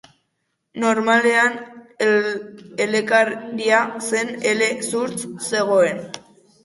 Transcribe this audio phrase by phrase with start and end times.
[0.83, 1.59] Normalean
[2.85, 5.19] elekaria zena ele-zurtz
[5.51, 6.03] zegoen.